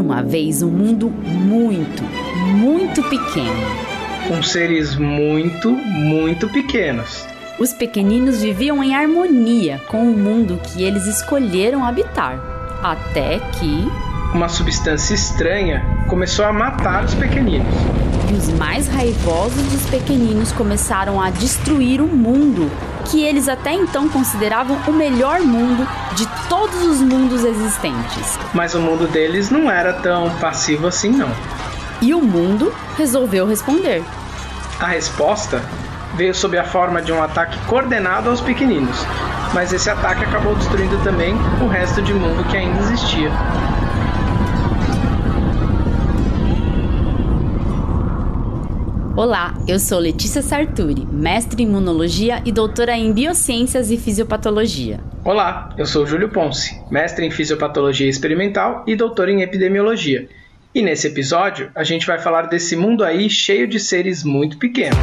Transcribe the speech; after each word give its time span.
Era 0.00 0.06
uma 0.06 0.22
vez 0.22 0.62
um 0.62 0.70
mundo 0.70 1.10
muito, 1.10 2.02
muito 2.56 3.02
pequeno. 3.02 3.66
Com 4.26 4.42
seres 4.42 4.96
muito, 4.96 5.70
muito 5.70 6.48
pequenos. 6.48 7.26
Os 7.58 7.74
pequeninos 7.74 8.40
viviam 8.40 8.82
em 8.82 8.94
harmonia 8.94 9.78
com 9.88 10.04
o 10.04 10.16
mundo 10.16 10.58
que 10.64 10.82
eles 10.82 11.04
escolheram 11.06 11.84
habitar. 11.84 12.40
Até 12.82 13.40
que. 13.40 13.86
Uma 14.32 14.48
substância 14.48 15.12
estranha 15.12 15.84
começou 16.08 16.46
a 16.46 16.52
matar 16.52 17.04
os 17.04 17.14
pequeninos. 17.14 17.68
E 18.30 18.32
os 18.32 18.48
mais 18.50 18.86
raivosos 18.86 19.60
dos 19.72 19.90
pequeninos 19.90 20.52
começaram 20.52 21.20
a 21.20 21.30
destruir 21.30 22.00
o 22.00 22.06
mundo 22.06 22.70
que 23.06 23.24
eles 23.24 23.48
até 23.48 23.72
então 23.72 24.08
consideravam 24.08 24.78
o 24.86 24.92
melhor 24.92 25.40
mundo 25.40 25.84
de 26.14 26.28
todos 26.48 26.80
os 26.84 27.00
mundos 27.00 27.44
existentes. 27.44 28.38
Mas 28.54 28.72
o 28.72 28.78
mundo 28.78 29.08
deles 29.08 29.50
não 29.50 29.68
era 29.68 29.94
tão 29.94 30.30
passivo 30.36 30.86
assim, 30.86 31.10
não. 31.10 31.28
E 32.00 32.14
o 32.14 32.22
mundo 32.22 32.72
resolveu 32.96 33.48
responder. 33.48 34.04
A 34.78 34.86
resposta 34.86 35.60
veio 36.14 36.32
sob 36.32 36.56
a 36.56 36.62
forma 36.62 37.02
de 37.02 37.10
um 37.10 37.20
ataque 37.20 37.58
coordenado 37.66 38.30
aos 38.30 38.40
pequeninos, 38.40 38.96
mas 39.52 39.72
esse 39.72 39.90
ataque 39.90 40.24
acabou 40.24 40.54
destruindo 40.54 40.96
também 41.02 41.34
o 41.60 41.66
resto 41.66 42.00
de 42.00 42.14
mundo 42.14 42.44
que 42.44 42.56
ainda 42.56 42.78
existia. 42.78 43.32
Olá, 49.20 49.52
eu 49.68 49.78
sou 49.78 49.98
Letícia 49.98 50.40
Sarturi, 50.40 51.04
mestre 51.04 51.62
em 51.62 51.66
imunologia 51.66 52.40
e 52.42 52.50
doutora 52.50 52.96
em 52.96 53.12
biociências 53.12 53.90
e 53.90 53.98
fisiopatologia. 53.98 54.98
Olá, 55.22 55.74
eu 55.76 55.84
sou 55.84 56.06
Júlio 56.06 56.30
Ponce, 56.30 56.80
mestre 56.90 57.26
em 57.26 57.30
fisiopatologia 57.30 58.08
experimental 58.08 58.82
e 58.86 58.96
doutor 58.96 59.28
em 59.28 59.42
epidemiologia. 59.42 60.26
E 60.74 60.80
nesse 60.80 61.06
episódio, 61.06 61.70
a 61.74 61.84
gente 61.84 62.06
vai 62.06 62.18
falar 62.18 62.46
desse 62.46 62.74
mundo 62.74 63.04
aí 63.04 63.28
cheio 63.28 63.68
de 63.68 63.78
seres 63.78 64.24
muito 64.24 64.56
pequenos. 64.56 64.96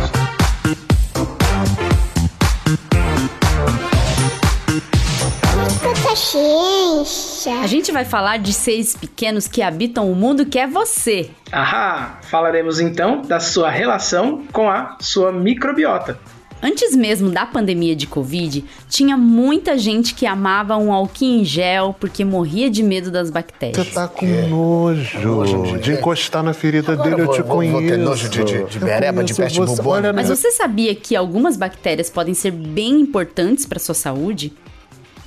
ciência. 6.16 7.37
A 7.52 7.68
gente 7.68 7.92
vai 7.92 8.04
falar 8.04 8.38
de 8.38 8.52
seres 8.52 8.96
pequenos 8.96 9.48
que 9.48 9.62
habitam 9.62 10.12
o 10.12 10.16
mundo 10.16 10.46
que 10.46 10.60
é 10.60 10.68
você. 10.68 11.30
Ahá! 11.52 12.20
Falaremos 12.24 12.80
então 12.80 13.22
da 13.22 13.40
sua 13.40 13.70
relação 13.70 14.44
com 14.52 14.70
a 14.70 14.98
sua 15.00 15.32
microbiota. 15.32 16.20
Antes 16.62 16.96
mesmo 16.96 17.30
da 17.30 17.46
pandemia 17.46 17.96
de 17.96 18.08
Covid, 18.08 18.66
tinha 18.90 19.16
muita 19.16 19.78
gente 19.78 20.16
que 20.16 20.26
amava 20.26 20.76
um 20.76 20.92
álcool 20.92 21.24
em 21.24 21.46
gel 21.46 21.96
porque 22.00 22.26
morria 22.26 22.70
de 22.70 22.82
medo 22.82 23.12
das 23.12 23.30
bactérias. 23.30 23.88
Você 23.88 23.94
tá 23.94 24.08
com 24.08 24.26
nojo, 24.26 25.20
nojo 25.20 25.78
de 25.80 25.94
encostar 25.94 26.42
na 26.42 26.54
ferida 26.54 26.94
Agora 26.94 27.10
dele, 27.10 27.22
eu, 27.22 27.26
vou, 27.28 27.36
te 27.36 27.44
conheço. 27.44 27.74
Vou 27.74 27.88
ter 27.88 27.98
nojo 27.98 28.30
de, 28.30 28.44
de, 28.44 28.64
de 28.66 28.80
bereba, 28.80 29.24
de 29.24 29.36
peste 29.36 29.60
bubônica. 29.60 30.14
Mas 30.14 30.30
você 30.30 30.52
sabia 30.52 30.96
que 30.96 31.16
algumas 31.16 31.56
bactérias 31.56 32.10
podem 32.10 32.34
ser 32.34 32.52
bem 32.52 33.02
importantes 33.02 33.66
para 33.66 33.78
sua 33.78 33.96
saúde? 33.96 34.52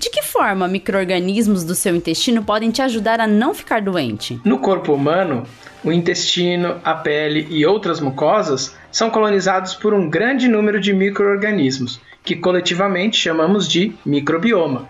De 0.01 0.09
que 0.09 0.23
forma 0.23 0.67
micro-organismos 0.67 1.63
do 1.63 1.75
seu 1.75 1.95
intestino 1.95 2.43
podem 2.43 2.71
te 2.71 2.81
ajudar 2.81 3.21
a 3.21 3.27
não 3.27 3.53
ficar 3.53 3.83
doente? 3.83 4.41
No 4.43 4.59
corpo 4.59 4.95
humano, 4.95 5.43
o 5.85 5.93
intestino, 5.93 6.81
a 6.83 6.95
pele 6.95 7.47
e 7.51 7.67
outras 7.67 8.01
mucosas 8.01 8.75
são 8.91 9.11
colonizados 9.11 9.75
por 9.75 9.93
um 9.93 10.09
grande 10.09 10.49
número 10.49 10.81
de 10.81 10.95
micro-organismos, 10.95 12.01
que 12.25 12.35
coletivamente 12.35 13.19
chamamos 13.19 13.69
de 13.69 13.93
microbioma. 14.03 14.89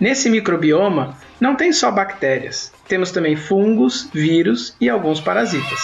Nesse 0.00 0.30
microbioma, 0.30 1.18
não 1.38 1.54
tem 1.54 1.70
só 1.70 1.90
bactérias, 1.90 2.72
temos 2.88 3.10
também 3.10 3.36
fungos, 3.36 4.08
vírus 4.10 4.74
e 4.80 4.88
alguns 4.88 5.20
parasitas. 5.20 5.80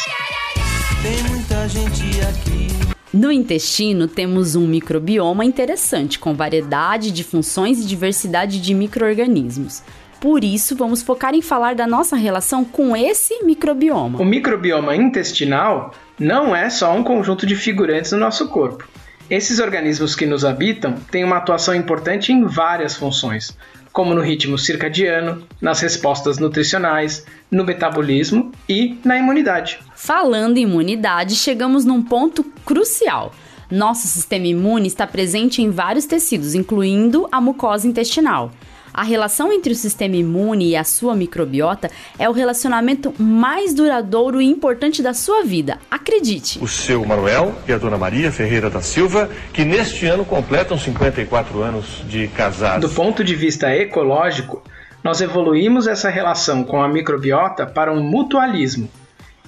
Tem 1.02 1.22
muita 1.24 1.68
gente 1.68 2.20
aqui 2.22 2.71
no 3.12 3.30
intestino, 3.30 4.08
temos 4.08 4.54
um 4.54 4.66
microbioma 4.66 5.44
interessante, 5.44 6.18
com 6.18 6.32
variedade 6.34 7.10
de 7.10 7.22
funções 7.22 7.78
e 7.78 7.86
diversidade 7.86 8.58
de 8.58 8.72
microorganismos. 8.72 9.82
Por 10.18 10.42
isso, 10.42 10.74
vamos 10.74 11.02
focar 11.02 11.34
em 11.34 11.42
falar 11.42 11.74
da 11.74 11.86
nossa 11.86 12.16
relação 12.16 12.64
com 12.64 12.96
esse 12.96 13.44
microbioma. 13.44 14.18
O 14.18 14.24
microbioma 14.24 14.96
intestinal 14.96 15.92
não 16.18 16.56
é 16.56 16.70
só 16.70 16.94
um 16.94 17.02
conjunto 17.02 17.44
de 17.44 17.54
figurantes 17.54 18.12
no 18.12 18.18
nosso 18.18 18.48
corpo. 18.48 18.88
Esses 19.28 19.58
organismos 19.58 20.14
que 20.14 20.24
nos 20.24 20.44
habitam 20.44 20.94
têm 21.10 21.24
uma 21.24 21.36
atuação 21.36 21.74
importante 21.74 22.32
em 22.32 22.44
várias 22.44 22.96
funções, 22.96 23.56
como 23.92 24.14
no 24.14 24.22
ritmo 24.22 24.58
circadiano, 24.58 25.46
nas 25.60 25.80
respostas 25.80 26.38
nutricionais, 26.38 27.24
no 27.50 27.64
metabolismo 27.64 28.50
e 28.68 28.98
na 29.04 29.18
imunidade. 29.18 29.78
Falando 29.94 30.56
em 30.56 30.62
imunidade, 30.62 31.36
chegamos 31.36 31.84
num 31.84 32.02
ponto 32.02 32.42
crucial. 32.64 33.34
Nosso 33.70 34.06
sistema 34.06 34.46
imune 34.46 34.86
está 34.86 35.06
presente 35.06 35.62
em 35.62 35.70
vários 35.70 36.06
tecidos, 36.06 36.54
incluindo 36.54 37.28
a 37.30 37.40
mucosa 37.40 37.86
intestinal. 37.86 38.50
A 38.94 39.02
relação 39.02 39.50
entre 39.50 39.72
o 39.72 39.76
sistema 39.76 40.16
imune 40.16 40.68
e 40.68 40.76
a 40.76 40.84
sua 40.84 41.16
microbiota 41.16 41.90
é 42.18 42.28
o 42.28 42.32
relacionamento 42.32 43.14
mais 43.18 43.72
duradouro 43.72 44.40
e 44.40 44.44
importante 44.46 45.02
da 45.02 45.14
sua 45.14 45.42
vida. 45.42 45.78
Acredite. 45.90 46.58
O 46.62 46.68
seu 46.68 47.02
Manuel 47.04 47.54
e 47.66 47.72
a 47.72 47.78
dona 47.78 47.96
Maria 47.96 48.30
Ferreira 48.30 48.68
da 48.68 48.82
Silva, 48.82 49.30
que 49.52 49.64
neste 49.64 50.06
ano 50.06 50.26
completam 50.26 50.78
54 50.78 51.62
anos 51.62 52.02
de 52.06 52.28
casados. 52.28 52.86
Do 52.86 52.94
ponto 52.94 53.24
de 53.24 53.34
vista 53.34 53.74
ecológico, 53.74 54.62
nós 55.02 55.22
evoluímos 55.22 55.86
essa 55.86 56.10
relação 56.10 56.62
com 56.62 56.82
a 56.82 56.88
microbiota 56.88 57.66
para 57.66 57.92
um 57.92 58.02
mutualismo. 58.02 58.90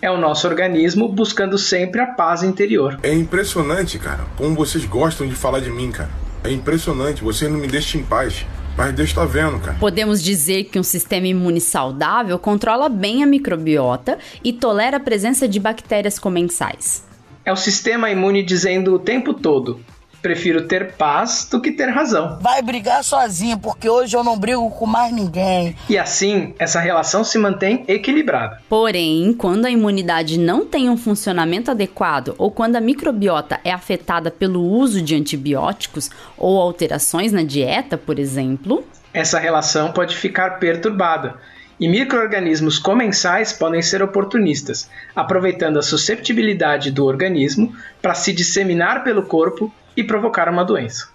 É 0.00 0.10
o 0.10 0.16
nosso 0.16 0.49
organismo 0.49 1.06
buscando 1.09 1.59
sempre 1.59 2.00
a 2.00 2.06
paz 2.06 2.43
interior. 2.43 2.99
É 3.03 3.12
impressionante, 3.12 3.99
cara, 3.99 4.25
como 4.37 4.54
vocês 4.54 4.84
gostam 4.84 5.27
de 5.27 5.34
falar 5.34 5.60
de 5.60 5.71
mim, 5.71 5.91
cara. 5.91 6.10
É 6.43 6.50
impressionante, 6.50 7.22
vocês 7.22 7.50
não 7.50 7.59
me 7.59 7.69
deixam 7.69 8.00
em 8.00 8.04
paz. 8.04 8.44
Mas 8.76 8.92
Deus 8.92 9.10
está 9.10 9.24
vendo, 9.24 9.58
cara. 9.60 9.76
Podemos 9.78 10.22
dizer 10.22 10.64
que 10.64 10.78
um 10.78 10.82
sistema 10.82 11.28
imune 11.28 11.60
saudável 11.60 12.38
controla 12.38 12.88
bem 12.88 13.22
a 13.22 13.26
microbiota 13.26 14.18
e 14.42 14.52
tolera 14.52 14.96
a 14.96 15.00
presença 15.00 15.46
de 15.46 15.60
bactérias 15.60 16.18
comensais. 16.18 17.04
É 17.44 17.52
o 17.52 17.56
sistema 17.56 18.10
imune 18.10 18.42
dizendo 18.42 18.94
o 18.94 18.98
tempo 18.98 19.32
todo: 19.32 19.80
prefiro 20.24 20.66
ter 20.66 20.92
paz 20.92 21.46
do 21.50 21.60
que 21.60 21.70
ter 21.70 21.90
razão. 21.90 22.38
Vai 22.40 22.62
brigar 22.62 23.04
sozinho, 23.04 23.58
porque 23.58 23.90
hoje 23.90 24.16
eu 24.16 24.24
não 24.24 24.38
brigo 24.38 24.70
com 24.70 24.86
mais 24.86 25.12
ninguém. 25.12 25.76
E 25.86 25.98
assim, 25.98 26.54
essa 26.58 26.80
relação 26.80 27.22
se 27.22 27.36
mantém 27.36 27.84
equilibrada. 27.86 28.58
Porém, 28.66 29.34
quando 29.34 29.66
a 29.66 29.70
imunidade 29.70 30.38
não 30.38 30.64
tem 30.64 30.88
um 30.88 30.96
funcionamento 30.96 31.70
adequado 31.70 32.34
ou 32.38 32.50
quando 32.50 32.76
a 32.76 32.80
microbiota 32.80 33.60
é 33.62 33.70
afetada 33.70 34.30
pelo 34.30 34.62
uso 34.62 35.02
de 35.02 35.14
antibióticos 35.14 36.10
ou 36.38 36.58
alterações 36.58 37.30
na 37.30 37.42
dieta, 37.42 37.98
por 37.98 38.18
exemplo, 38.18 38.82
essa 39.12 39.38
relação 39.38 39.92
pode 39.92 40.16
ficar 40.16 40.58
perturbada. 40.58 41.34
E 41.78 41.86
microorganismos 41.86 42.78
comensais 42.78 43.52
podem 43.52 43.82
ser 43.82 44.02
oportunistas, 44.02 44.88
aproveitando 45.14 45.78
a 45.78 45.82
susceptibilidade 45.82 46.91
do 46.91 47.04
organismo 47.04 47.76
para 48.00 48.14
se 48.14 48.32
disseminar 48.32 49.04
pelo 49.04 49.24
corpo 49.24 49.70
e 49.97 50.03
provocar 50.05 50.49
uma 50.49 50.65
doença. 50.65 51.09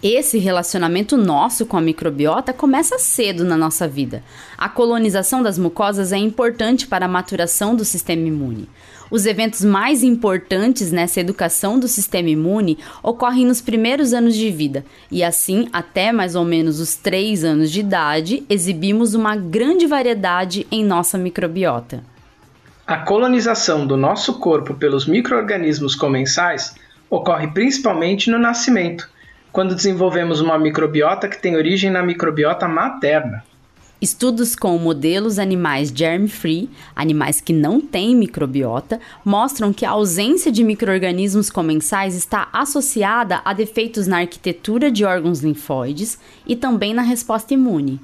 Esse 0.00 0.38
relacionamento 0.38 1.16
nosso 1.16 1.66
com 1.66 1.76
a 1.76 1.80
microbiota 1.80 2.52
começa 2.52 3.00
cedo 3.00 3.44
na 3.44 3.56
nossa 3.56 3.88
vida. 3.88 4.22
A 4.56 4.68
colonização 4.68 5.42
das 5.42 5.58
mucosas 5.58 6.12
é 6.12 6.16
importante 6.16 6.86
para 6.86 7.06
a 7.06 7.08
maturação 7.08 7.74
do 7.74 7.84
sistema 7.84 8.28
imune. 8.28 8.68
Os 9.10 9.26
eventos 9.26 9.64
mais 9.64 10.04
importantes 10.04 10.92
nessa 10.92 11.18
educação 11.18 11.80
do 11.80 11.88
sistema 11.88 12.28
imune 12.28 12.78
ocorrem 13.02 13.44
nos 13.44 13.60
primeiros 13.60 14.12
anos 14.12 14.36
de 14.36 14.50
vida, 14.50 14.84
e 15.10 15.24
assim, 15.24 15.68
até 15.72 16.12
mais 16.12 16.36
ou 16.36 16.44
menos 16.44 16.78
os 16.78 16.94
3 16.94 17.42
anos 17.42 17.70
de 17.70 17.80
idade, 17.80 18.44
exibimos 18.48 19.14
uma 19.14 19.34
grande 19.34 19.84
variedade 19.84 20.64
em 20.70 20.84
nossa 20.84 21.18
microbiota. 21.18 22.04
A 22.86 22.98
colonização 22.98 23.86
do 23.86 23.96
nosso 23.96 24.38
corpo 24.38 24.74
pelos 24.74 25.06
microorganismos 25.06 25.96
comensais 25.96 26.74
ocorre 27.10 27.48
principalmente 27.48 28.30
no 28.30 28.38
nascimento, 28.38 29.08
quando 29.52 29.74
desenvolvemos 29.74 30.40
uma 30.40 30.58
microbiota 30.58 31.28
que 31.28 31.40
tem 31.40 31.56
origem 31.56 31.90
na 31.90 32.02
microbiota 32.02 32.68
materna. 32.68 33.44
Estudos 34.00 34.54
com 34.54 34.78
modelos 34.78 35.40
animais 35.40 35.92
germ-free, 35.92 36.70
animais 36.94 37.40
que 37.40 37.52
não 37.52 37.80
têm 37.80 38.14
microbiota, 38.14 39.00
mostram 39.24 39.72
que 39.72 39.84
a 39.84 39.90
ausência 39.90 40.52
de 40.52 40.62
microorganismos 40.62 41.50
comensais 41.50 42.14
está 42.14 42.48
associada 42.52 43.40
a 43.44 43.52
defeitos 43.52 44.06
na 44.06 44.18
arquitetura 44.18 44.88
de 44.88 45.04
órgãos 45.04 45.40
linfóides 45.40 46.16
e 46.46 46.54
também 46.54 46.94
na 46.94 47.02
resposta 47.02 47.54
imune. 47.54 48.00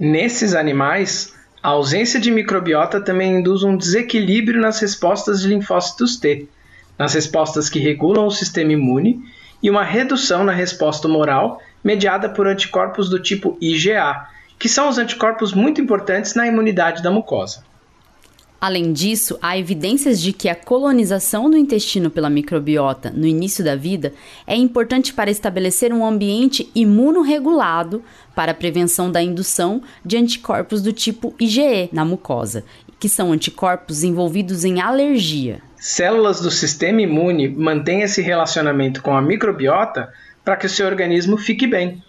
Nesses 0.00 0.54
animais, 0.54 1.34
a 1.62 1.70
ausência 1.70 2.18
de 2.18 2.30
microbiota 2.30 2.98
também 2.98 3.36
induz 3.36 3.62
um 3.62 3.76
desequilíbrio 3.76 4.58
nas 4.58 4.80
respostas 4.80 5.42
de 5.42 5.48
linfócitos 5.48 6.16
T, 6.16 6.48
nas 6.98 7.14
respostas 7.14 7.68
que 7.68 7.78
regulam 7.78 8.26
o 8.26 8.30
sistema 8.30 8.72
imune 8.72 9.22
e 9.62 9.70
uma 9.70 9.84
redução 9.84 10.44
na 10.44 10.52
resposta 10.52 11.06
humoral 11.06 11.60
mediada 11.82 12.28
por 12.28 12.46
anticorpos 12.46 13.08
do 13.08 13.20
tipo 13.20 13.56
IgA, 13.60 14.26
que 14.58 14.68
são 14.68 14.88
os 14.88 14.98
anticorpos 14.98 15.52
muito 15.52 15.80
importantes 15.80 16.34
na 16.34 16.46
imunidade 16.46 17.02
da 17.02 17.10
mucosa. 17.10 17.62
Além 18.60 18.92
disso, 18.92 19.38
há 19.40 19.56
evidências 19.56 20.20
de 20.20 20.32
que 20.32 20.48
a 20.48 20.54
colonização 20.54 21.48
do 21.48 21.56
intestino 21.56 22.10
pela 22.10 22.28
microbiota 22.28 23.08
no 23.08 23.24
início 23.24 23.64
da 23.64 23.76
vida 23.76 24.12
é 24.44 24.56
importante 24.56 25.14
para 25.14 25.30
estabelecer 25.30 25.92
um 25.92 26.04
ambiente 26.04 26.68
imunorregulado 26.74 28.02
para 28.34 28.50
a 28.50 28.54
prevenção 28.54 29.12
da 29.12 29.22
indução 29.22 29.80
de 30.04 30.16
anticorpos 30.16 30.82
do 30.82 30.92
tipo 30.92 31.32
IgE 31.38 31.88
na 31.92 32.04
mucosa, 32.04 32.64
que 32.98 33.08
são 33.08 33.30
anticorpos 33.30 34.02
envolvidos 34.02 34.64
em 34.64 34.80
alergia. 34.80 35.62
Células 35.78 36.40
do 36.40 36.50
sistema 36.50 37.02
imune 37.02 37.48
mantêm 37.48 38.02
esse 38.02 38.20
relacionamento 38.20 39.00
com 39.00 39.16
a 39.16 39.22
microbiota 39.22 40.12
para 40.44 40.56
que 40.56 40.66
o 40.66 40.68
seu 40.68 40.86
organismo 40.86 41.38
fique 41.38 41.68
bem. 41.68 42.02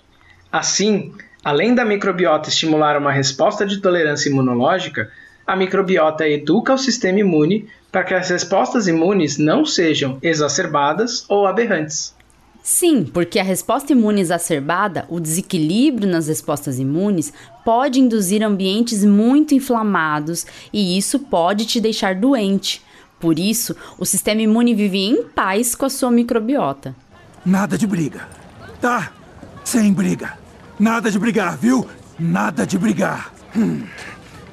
Assim, 0.52 1.14
além 1.44 1.76
da 1.76 1.86
microbiota 1.86 2.50
estimular 2.50 2.98
uma 2.98 3.12
resposta 3.12 3.66
de 3.66 3.80
tolerância 3.80 4.30
imunológica, 4.30 5.12
a 5.46 5.56
microbiota 5.56 6.28
educa 6.28 6.74
o 6.74 6.78
sistema 6.78 7.20
imune 7.20 7.68
para 7.92 8.04
que 8.04 8.14
as 8.16 8.30
respostas 8.30 8.88
imunes 8.88 9.38
não 9.38 9.64
sejam 9.64 10.18
exacerbadas 10.22 11.26
ou 11.30 11.46
aberrantes. 11.46 12.16
Sim, 12.62 13.04
porque 13.04 13.40
a 13.40 13.44
resposta 13.44 13.94
imune 13.94 14.22
exacerbada, 14.22 15.06
o 15.10 15.20
desequilíbrio 15.20 16.10
nas 16.10 16.28
respostas 16.28 16.78
imunes, 16.78 17.32
pode 17.64 18.00
induzir 18.00 18.44
ambientes 18.44 19.06
muito 19.06 19.54
inflamados 19.54 20.46
e 20.74 20.98
isso 20.98 21.20
pode 21.20 21.66
te 21.66 21.80
deixar 21.80 22.16
doente. 22.16 22.82
Por 23.20 23.38
isso, 23.38 23.76
o 23.98 24.06
sistema 24.06 24.42
imune 24.42 24.74
vive 24.74 25.00
em 25.00 25.24
paz 25.24 25.76
com 25.76 25.86
a 25.86 25.90
sua 25.90 26.10
microbiota. 26.10 26.96
Nada 27.46 27.78
de 27.78 27.86
briga. 27.86 28.28
Tá? 28.80 29.12
Sem 29.64 29.92
briga. 29.92 30.38
Nada 30.80 31.12
de 31.12 31.20
brigar, 31.20 31.58
viu? 31.58 31.88
Nada 32.18 32.66
de 32.66 32.78
brigar. 32.78 33.34
Hum. 33.56 33.84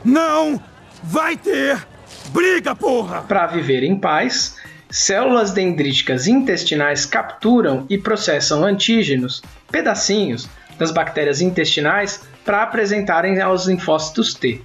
Não 0.05 0.61
vai 1.03 1.37
ter 1.37 1.87
briga, 2.31 2.75
porra! 2.75 3.23
Para 3.23 3.47
viver 3.47 3.83
em 3.83 3.99
paz, 3.99 4.57
células 4.91 5.53
dendríticas 5.53 6.27
intestinais 6.27 7.07
capturam 7.07 7.87
e 7.89 7.97
processam 7.97 8.65
antígenos, 8.65 9.43
pedacinhos, 9.71 10.49
das 10.79 10.91
bactérias 10.91 11.41
intestinais 11.41 12.21
para 12.45 12.63
apresentarem 12.63 13.41
aos 13.41 13.67
linfócitos 13.67 14.35
T. 14.35 14.61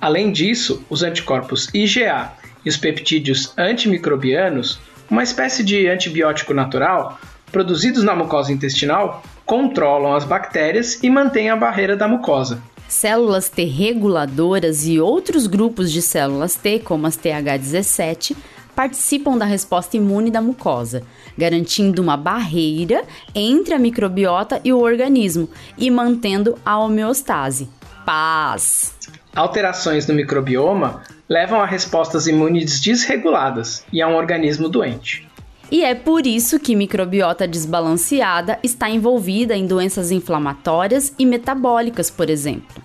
Além 0.00 0.32
disso, 0.32 0.84
os 0.88 1.02
anticorpos 1.02 1.68
IgA 1.72 2.32
e 2.64 2.68
os 2.68 2.76
peptídeos 2.76 3.52
antimicrobianos, 3.56 4.78
uma 5.10 5.22
espécie 5.22 5.62
de 5.62 5.86
antibiótico 5.86 6.54
natural, 6.54 7.20
produzidos 7.52 8.02
na 8.02 8.16
mucosa 8.16 8.52
intestinal, 8.52 9.22
controlam 9.44 10.14
as 10.14 10.24
bactérias 10.24 11.02
e 11.02 11.10
mantêm 11.10 11.50
a 11.50 11.56
barreira 11.56 11.96
da 11.96 12.08
mucosa. 12.08 12.62
Células 12.88 13.48
T 13.48 13.64
reguladoras 13.64 14.86
e 14.86 15.00
outros 15.00 15.46
grupos 15.46 15.90
de 15.90 16.00
células 16.00 16.54
T, 16.54 16.78
como 16.78 17.06
as 17.06 17.16
TH17, 17.16 18.36
participam 18.74 19.38
da 19.38 19.44
resposta 19.44 19.96
imune 19.96 20.30
da 20.30 20.40
mucosa, 20.40 21.02
garantindo 21.36 22.02
uma 22.02 22.16
barreira 22.16 23.04
entre 23.34 23.74
a 23.74 23.78
microbiota 23.78 24.60
e 24.64 24.72
o 24.72 24.80
organismo 24.80 25.48
e 25.78 25.90
mantendo 25.90 26.58
a 26.64 26.78
homeostase. 26.78 27.68
Paz! 28.04 28.94
Alterações 29.34 30.06
no 30.06 30.14
microbioma 30.14 31.02
levam 31.28 31.60
a 31.60 31.66
respostas 31.66 32.28
imunes 32.28 32.80
desreguladas 32.80 33.84
e 33.92 34.00
a 34.00 34.06
um 34.06 34.14
organismo 34.14 34.68
doente. 34.68 35.28
E 35.72 35.82
é 35.82 35.92
por 35.92 36.24
isso 36.24 36.60
que 36.60 36.76
microbiota 36.76 37.48
desbalanceada 37.48 38.60
está 38.62 38.88
envolvida 38.88 39.56
em 39.56 39.66
doenças 39.66 40.12
inflamatórias 40.12 41.12
e 41.18 41.26
metabólicas, 41.26 42.10
por 42.10 42.30
exemplo. 42.30 42.80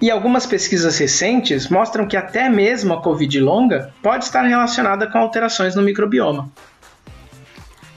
E 0.00 0.10
algumas 0.10 0.46
pesquisas 0.46 0.96
recentes 0.96 1.68
mostram 1.68 2.06
que 2.06 2.16
até 2.16 2.48
mesmo 2.48 2.94
a 2.94 3.02
Covid 3.02 3.40
longa 3.40 3.92
pode 4.00 4.24
estar 4.24 4.42
relacionada 4.42 5.08
com 5.08 5.18
alterações 5.18 5.74
no 5.74 5.82
microbioma. 5.82 6.48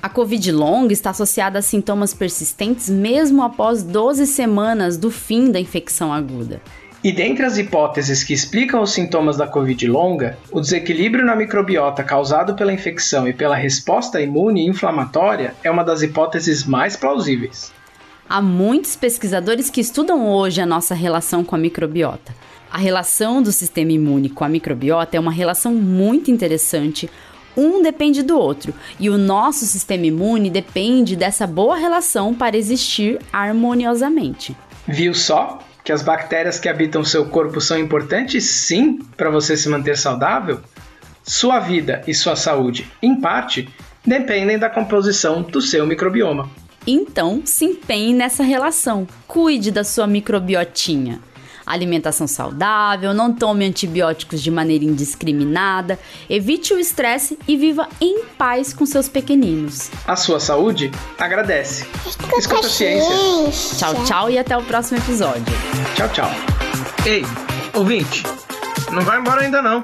A 0.02 0.10
Covid 0.10 0.52
longa 0.52 0.92
está 0.92 1.12
associada 1.12 1.60
a 1.60 1.62
sintomas 1.62 2.14
persistentes 2.14 2.90
mesmo 2.90 3.44
após 3.44 3.84
12 3.84 4.26
semanas 4.26 4.98
do 4.98 5.12
fim 5.12 5.52
da 5.52 5.60
infecção 5.60 6.12
aguda. 6.12 6.60
E 7.04 7.12
dentre 7.12 7.44
as 7.46 7.58
hipóteses 7.58 8.24
que 8.24 8.32
explicam 8.32 8.82
os 8.82 8.94
sintomas 8.94 9.36
da 9.36 9.46
Covid 9.46 9.86
longa, 9.88 10.38
o 10.50 10.62
desequilíbrio 10.62 11.26
na 11.26 11.36
microbiota 11.36 12.02
causado 12.02 12.56
pela 12.56 12.72
infecção 12.72 13.28
e 13.28 13.34
pela 13.34 13.58
resposta 13.58 14.22
imune 14.22 14.66
inflamatória 14.66 15.54
é 15.62 15.70
uma 15.70 15.84
das 15.84 16.02
hipóteses 16.02 16.64
mais 16.64 16.96
plausíveis. 16.96 17.74
Há 18.30 18.42
muitos 18.42 18.96
pesquisadores 18.96 19.70
que 19.70 19.82
estudam 19.82 20.30
hoje 20.30 20.62
a 20.62 20.66
nossa 20.66 20.96
relação 20.96 21.44
com 21.44 21.56
a 21.56 21.60
microbiota. 21.60 22.34
A 22.72 22.78
relação 22.78 23.42
do 23.42 23.52
sistema 23.52 23.92
imune 23.92 24.30
com 24.30 24.46
a 24.46 24.50
microbiota 24.50 25.18
é 25.18 25.20
uma 25.20 25.30
relação 25.30 25.74
muito 25.74 26.32
interessante. 26.32 27.10
Um 27.56 27.84
depende 27.84 28.24
do 28.24 28.40
outro, 28.40 28.74
e 28.98 29.10
o 29.10 29.18
nosso 29.18 29.66
sistema 29.66 30.06
imune 30.06 30.50
depende 30.50 31.18
dessa 31.18 31.46
boa 31.46 31.76
relação 31.76 32.34
para 32.34 32.56
existir 32.56 33.20
harmoniosamente. 33.34 34.56
Viu 34.88 35.14
só? 35.14 35.60
Que 35.84 35.92
as 35.92 36.02
bactérias 36.02 36.60
que 36.60 36.70
habitam 36.70 37.04
seu 37.04 37.26
corpo 37.26 37.60
são 37.60 37.78
importantes 37.78 38.50
sim 38.50 39.00
para 39.18 39.30
você 39.30 39.58
se 39.58 39.68
manter 39.70 39.98
saudável? 39.98 40.60
Sua 41.24 41.60
vida 41.60 42.02
e 42.08 42.14
sua 42.14 42.36
saúde, 42.36 42.90
em 43.02 43.20
parte, 43.20 43.70
dependem 44.06 44.58
da 44.58 44.70
composição 44.70 45.42
do 45.42 45.62
seu 45.62 45.86
microbioma. 45.86 46.50
Então, 46.86 47.42
se 47.46 47.66
empenhe 47.66 48.14
nessa 48.14 48.44
relação. 48.44 49.08
Cuide 49.28 49.72
da 49.72 49.84
sua 49.84 50.06
microbiotinha 50.06 51.22
alimentação 51.66 52.28
saudável, 52.28 53.14
não 53.14 53.34
tome 53.34 53.66
antibióticos 53.66 54.42
de 54.42 54.52
maneira 54.52 54.84
indiscriminada, 54.86 56.00
evite 56.30 56.74
o 56.74 56.80
estresse 56.80 57.38
e 57.48 57.58
viva 57.58 57.88
em 58.00 58.24
paz 58.38 58.74
com 58.74 58.86
seus 58.86 59.08
pequeninos. 59.08 59.90
A 60.08 60.16
sua 60.16 60.40
saúde 60.40 60.92
agradece. 61.18 61.86
Escuta, 62.06 62.38
Escuta 62.38 62.68
a 62.68 62.70
ciência. 62.70 63.78
Tchau, 63.78 64.06
tchau 64.06 64.30
e 64.30 64.38
até 64.38 64.58
o 64.58 64.64
próximo 64.64 65.00
episódio. 65.00 65.44
Tchau, 65.96 66.10
tchau. 66.10 66.32
Ei, 67.06 67.26
ouvinte, 67.74 68.24
não 68.92 69.02
vai 69.02 69.20
embora 69.20 69.42
ainda 69.42 69.62
não. 69.62 69.84